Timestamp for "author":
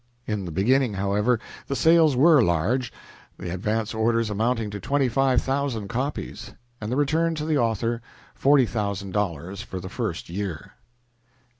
7.59-8.01